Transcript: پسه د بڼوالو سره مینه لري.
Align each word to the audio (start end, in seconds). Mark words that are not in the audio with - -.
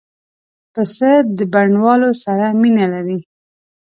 پسه 0.73 1.11
د 1.37 1.39
بڼوالو 1.53 2.11
سره 2.23 2.45
مینه 2.61 2.85
لري. 2.93 3.17